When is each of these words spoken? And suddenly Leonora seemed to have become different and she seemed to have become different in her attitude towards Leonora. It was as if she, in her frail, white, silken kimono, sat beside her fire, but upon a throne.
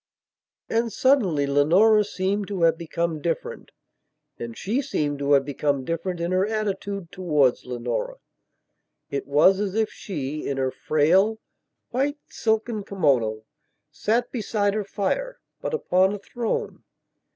And 0.67 0.91
suddenly 0.91 1.45
Leonora 1.45 2.03
seemed 2.03 2.47
to 2.47 2.63
have 2.63 2.75
become 2.75 3.21
different 3.21 3.69
and 4.39 4.57
she 4.57 4.81
seemed 4.81 5.19
to 5.19 5.33
have 5.33 5.45
become 5.45 5.85
different 5.85 6.19
in 6.19 6.31
her 6.31 6.47
attitude 6.47 7.11
towards 7.11 7.67
Leonora. 7.67 8.15
It 9.11 9.27
was 9.27 9.59
as 9.59 9.75
if 9.75 9.91
she, 9.91 10.47
in 10.47 10.57
her 10.57 10.71
frail, 10.71 11.37
white, 11.91 12.17
silken 12.29 12.83
kimono, 12.83 13.43
sat 13.91 14.31
beside 14.31 14.73
her 14.73 14.83
fire, 14.85 15.39
but 15.61 15.71
upon 15.75 16.13
a 16.15 16.17
throne. 16.17 16.83